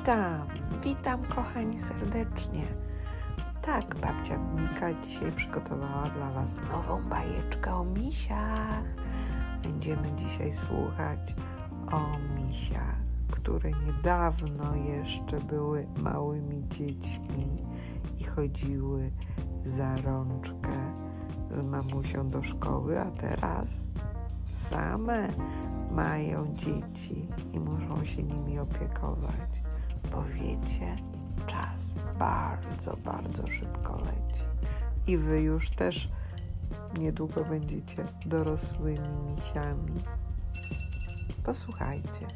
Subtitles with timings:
[0.00, 0.46] Witam,
[0.84, 2.64] witam kochani serdecznie.
[3.62, 8.84] Tak, babcia Mika dzisiaj przygotowała dla Was nową bajeczkę o misiach.
[9.62, 11.34] Będziemy dzisiaj słuchać
[11.92, 12.00] o
[12.36, 12.96] misiach,
[13.30, 17.64] które niedawno jeszcze były małymi dziećmi
[18.18, 19.10] i chodziły
[19.64, 20.94] za rączkę
[21.50, 23.88] z mamusią do szkoły, a teraz
[24.52, 25.28] same
[25.90, 29.59] mają dzieci i muszą się nimi opiekować,
[30.12, 30.96] bo wiecie,
[31.46, 34.44] czas bardzo, bardzo szybko leci.
[35.06, 36.08] I wy już też
[36.98, 40.02] niedługo będziecie dorosłymi misiami.
[41.44, 42.26] Posłuchajcie.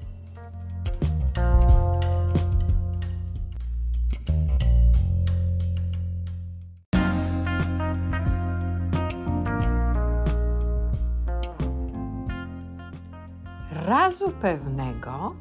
[13.70, 15.34] Razu pewnego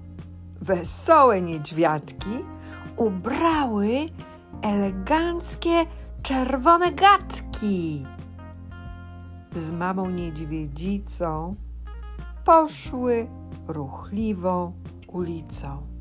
[0.63, 2.29] wesołe niedźwiadki
[2.97, 3.89] ubrały
[4.61, 5.85] eleganckie
[6.21, 8.05] czerwone gadki.
[9.51, 11.55] Z mamą niedźwiedzicą
[12.45, 13.27] poszły
[13.67, 14.73] ruchliwą
[15.07, 15.93] ulicą.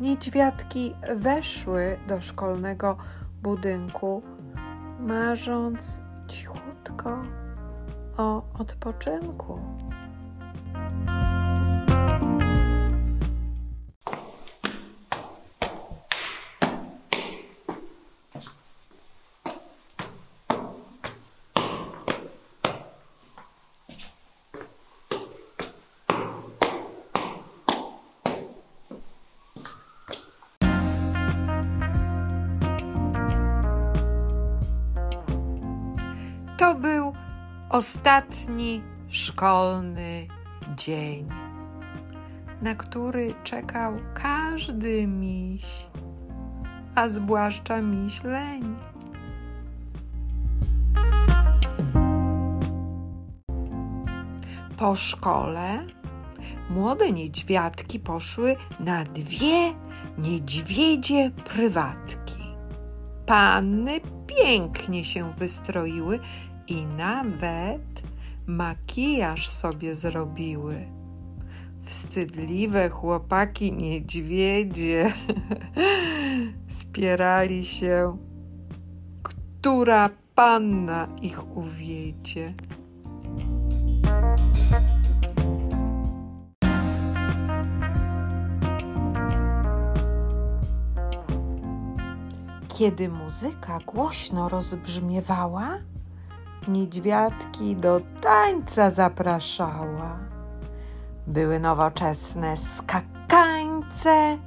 [0.00, 2.96] Niedźwiadki weszły do szkolnego
[3.42, 4.22] budynku,
[5.00, 7.22] marząc cichutko
[8.16, 9.60] o odpoczynku.
[37.78, 40.26] Ostatni szkolny
[40.76, 41.28] dzień,
[42.62, 45.64] na który czekał każdy miś,
[46.94, 48.76] a zwłaszcza miś leń.
[54.76, 55.86] Po szkole
[56.70, 59.74] młode niedźwiadki poszły na dwie
[60.18, 62.38] niedźwiedzie prywatki.
[63.26, 66.20] Panny pięknie się wystroiły
[66.68, 68.02] i nawet
[68.46, 70.86] makijaż sobie zrobiły.
[71.84, 75.12] Wstydliwe chłopaki niedźwiedzie
[76.80, 78.16] spierali się,
[79.22, 82.54] która panna ich uwiedzie.
[92.68, 95.78] Kiedy muzyka głośno rozbrzmiewała,
[96.68, 100.18] niedźwiadki do tańca zapraszała.
[101.26, 104.38] Były nowoczesne skakańce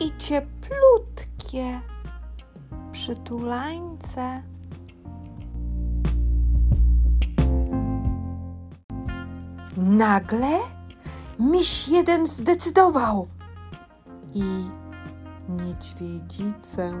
[0.00, 1.80] i cieplutkie
[2.92, 4.42] przytulańce.
[9.76, 10.58] Nagle
[11.38, 13.26] miś jeden zdecydował
[14.34, 14.44] i
[15.48, 16.92] niedźwiedzicę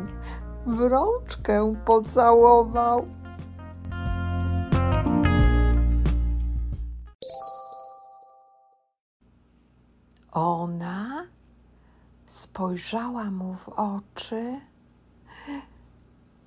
[0.66, 3.06] w rączkę pocałował.
[10.34, 11.26] Ona
[12.26, 14.60] spojrzała mu w oczy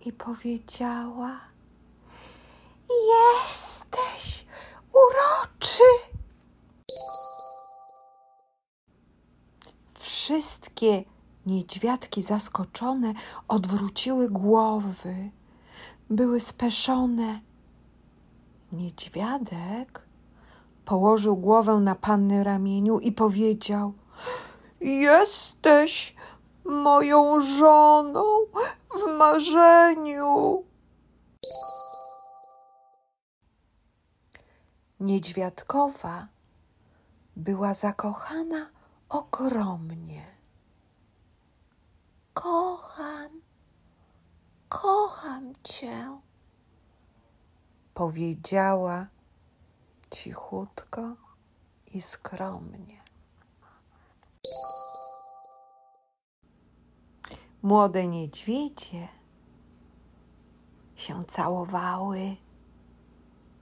[0.06, 1.40] i powiedziała:
[2.90, 4.46] Jesteś
[4.94, 5.84] uroczy.
[9.94, 11.04] Wszystkie
[11.46, 13.14] niedźwiadki zaskoczone
[13.48, 15.32] odwróciły głowy,
[16.10, 17.42] były speszone.
[18.72, 20.07] Niedźwiadek
[20.88, 23.94] położył głowę na panny ramieniu i powiedział:
[24.82, 26.16] Jesteś
[26.66, 28.24] moją żoną
[28.92, 30.64] w marzeniu.
[35.00, 36.28] Niedźwiadkowa
[37.36, 38.70] była zakochana
[39.10, 40.26] ogromnie.
[42.34, 43.42] Kocham,
[44.70, 46.20] kocham cię,
[47.94, 49.08] powiedziała
[50.12, 51.16] cichutko
[51.94, 53.04] i skromnie.
[57.62, 59.08] Młode niedźwiedzie
[60.96, 62.36] się całowały,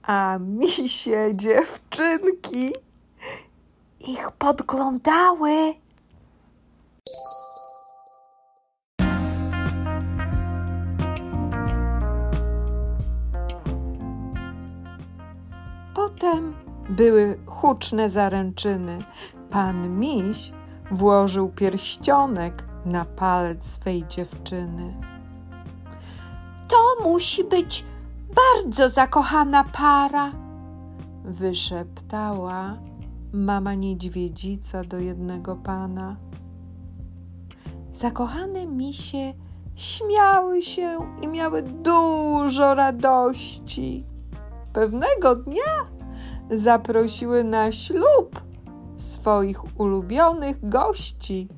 [0.02, 2.72] a misie dziewczynki
[4.00, 5.74] ich podglądały.
[16.20, 16.54] Potem
[16.88, 18.98] były huczne zaręczyny.
[19.50, 20.52] Pan miś
[20.90, 24.94] włożył pierścionek na palec swej dziewczyny.
[26.68, 27.84] To musi być
[28.34, 30.32] bardzo zakochana para,
[31.24, 32.78] wyszeptała
[33.32, 36.16] mama niedźwiedzica do jednego pana.
[37.90, 39.34] Zakochane misie
[39.74, 44.06] śmiały się i miały dużo radości.
[44.72, 45.95] Pewnego dnia
[46.50, 48.42] zaprosiły na ślub
[48.96, 51.48] swoich ulubionych gości.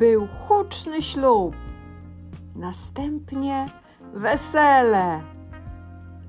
[0.00, 1.54] Był huczny ślub,
[2.56, 3.70] następnie
[4.14, 5.22] wesele,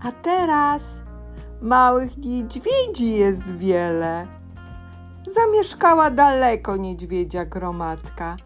[0.02, 1.04] a teraz
[1.62, 4.28] małych niedźwiedzi jest wiele.
[5.28, 8.38] Zamieszkała daleko niedźwiedzia gromadka,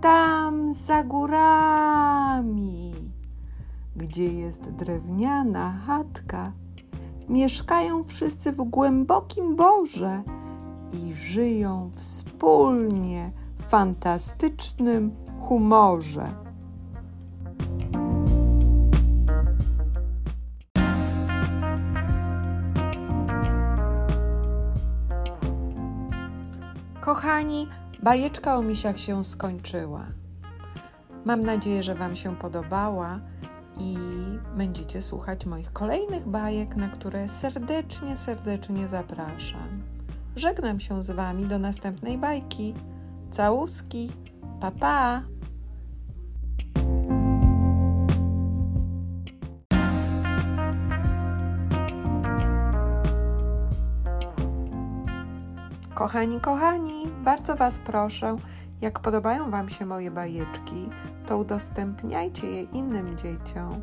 [0.00, 2.94] tam za górami,
[3.96, 6.52] gdzie jest drewniana chatka.
[7.28, 10.22] Mieszkają wszyscy w głębokim borze
[10.92, 13.39] i żyją wspólnie
[13.70, 16.26] fantastycznym humorze.
[27.00, 27.68] Kochani,
[28.02, 30.06] bajeczka o misiach się skończyła.
[31.24, 33.20] Mam nadzieję, że Wam się podobała
[33.80, 33.96] i
[34.56, 39.82] będziecie słuchać moich kolejnych bajek, na które serdecznie, serdecznie zapraszam.
[40.36, 42.74] Żegnam się z Wami do następnej bajki.
[43.30, 44.10] Całuski,
[44.60, 45.22] pa pa!
[55.94, 58.36] Kochani, kochani, bardzo Was proszę,
[58.80, 60.88] jak podobają Wam się moje bajeczki,
[61.26, 63.80] to udostępniajcie je innym dzieciom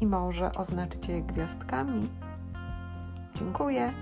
[0.00, 2.08] i może oznaczcie je gwiazdkami.
[3.34, 3.92] Dziękuję.